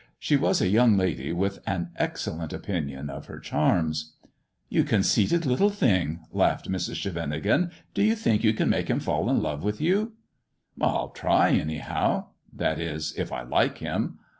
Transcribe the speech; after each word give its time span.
She 0.17 0.35
was 0.35 0.61
a 0.63 0.67
young 0.67 0.97
lady 0.97 1.31
with 1.31 1.59
an 1.67 1.91
excellent 1.95 2.53
opinion 2.53 3.11
of 3.11 3.27
her 3.27 3.37
charms. 3.37 4.13
"You 4.67 4.83
conceited 4.83 5.45
little 5.45 5.69
thing," 5.69 6.21
laughed 6.31 6.67
Mrs. 6.67 6.95
Scheveningen," 6.95 7.69
do 7.93 8.01
you 8.01 8.15
think 8.15 8.43
you 8.43 8.55
can 8.55 8.67
make 8.67 8.87
him 8.89 8.99
fall 8.99 9.29
in 9.29 9.43
love 9.43 9.61
with 9.63 9.79
you 9.79 10.13
1 10.75 10.89
""I'll 10.91 11.09
try, 11.09 11.51
anyhow! 11.51 12.29
That 12.51 12.79
is, 12.79 13.13
if 13.15 13.31
I 13.31 13.43
like 13.43 13.77
him. 13.77 14.17